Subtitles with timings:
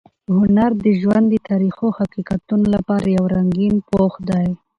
[0.37, 4.47] هنر د ژوند د تریخو حقیقتونو لپاره یو رنګین پوښ دی.